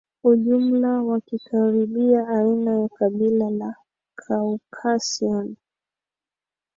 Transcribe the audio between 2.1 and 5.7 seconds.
aina wa kabila la Caucasian